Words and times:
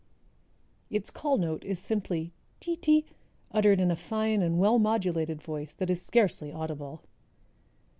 Its 0.89 1.11
call 1.11 1.37
note 1.37 1.63
is 1.63 1.77
simply 1.77 2.33
ti 2.59 2.75
ti 2.75 3.05
uttered 3.51 3.79
in 3.79 3.91
a 3.91 3.95
fine 3.95 4.41
and 4.41 4.57
well 4.57 4.79
modulated 4.79 5.43
voice 5.43 5.73
that 5.73 5.91
is 5.91 6.01
scarcely 6.01 6.51
audible. 6.51 7.03